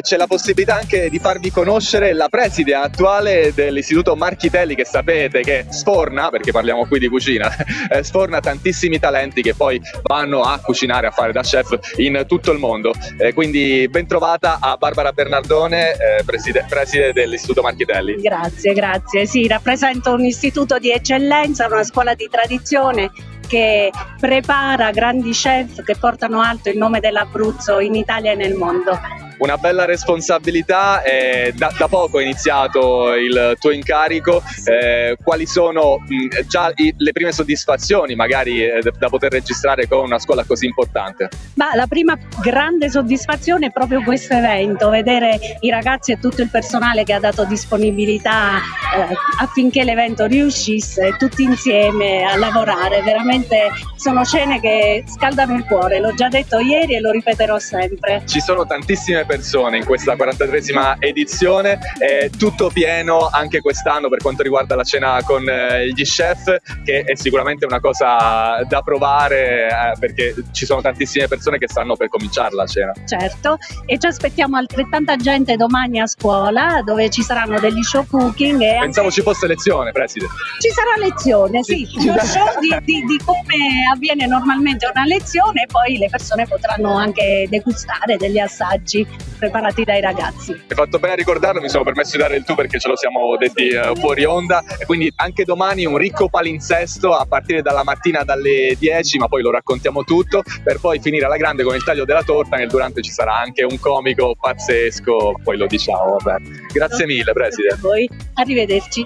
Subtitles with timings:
[0.00, 5.66] c'è la possibilità anche di farvi conoscere la preside attuale dell'Istituto Marchitelli che sapete che
[5.68, 7.50] sforna, perché parliamo qui di cucina,
[7.90, 12.52] eh, sforna tantissimi talenti che poi vanno a cucinare, a fare da chef in tutto
[12.52, 12.92] il mondo.
[13.18, 18.16] Eh, quindi ben trovata a Barbara Bernardone, eh, preside, preside dell'Istituto Marchitelli.
[18.16, 19.26] Grazie, grazie.
[19.26, 23.10] Sì, rappresento un istituto di eccellenza, una scuola di tradizione
[23.46, 23.90] che
[24.20, 28.96] prepara grandi chef che portano alto il nome dell'Abruzzo in Italia e nel mondo
[29.40, 35.98] una bella responsabilità, eh, da, da, poco è iniziato il tuo incarico, eh, quali sono
[35.98, 40.66] mh, già i, le prime soddisfazioni magari eh, da poter registrare con una scuola così
[40.66, 41.28] importante?
[41.54, 46.50] Ma la prima grande soddisfazione è proprio questo evento, vedere i ragazzi e tutto il
[46.50, 54.22] personale che ha dato disponibilità eh, affinché l'evento riuscisse tutti insieme a lavorare, veramente sono
[54.24, 58.22] scene che scaldano il cuore, l'ho già detto ieri e lo ripeterò sempre.
[58.26, 64.42] Ci sono tantissime persone in questa 43esima edizione, è tutto pieno anche quest'anno per quanto
[64.42, 69.98] riguarda la cena con eh, gli chef, che è sicuramente una cosa da provare eh,
[69.98, 72.92] perché ci sono tantissime persone che stanno per cominciare la cena.
[73.06, 78.60] Certo, e ci aspettiamo altrettanta gente domani a scuola dove ci saranno degli show cooking.
[78.60, 79.10] E Pensavo anche...
[79.12, 80.26] ci fosse lezione, Preside.
[80.58, 82.08] Ci sarà lezione, sì, sì.
[82.08, 86.96] uno show di, di, di come avviene normalmente una lezione e poi le persone potranno
[86.96, 89.06] anche degustare degli assaggi
[89.38, 90.52] preparati dai ragazzi.
[90.52, 92.96] Hai fatto bene a ricordarlo, mi sono permesso di dare il tu perché ce lo
[92.96, 97.84] siamo detti uh, fuori onda e quindi anche domani un ricco palinsesto a partire dalla
[97.84, 101.84] mattina dalle 10, ma poi lo raccontiamo tutto per poi finire alla grande con il
[101.84, 106.42] taglio della torta nel durante ci sarà anche un comico pazzesco, poi lo diciamo, vabbè.
[106.72, 107.68] Grazie mille Preside.
[107.68, 109.04] A voi, arrivederci.